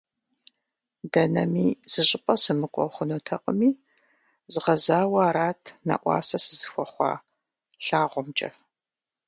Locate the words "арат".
5.29-5.61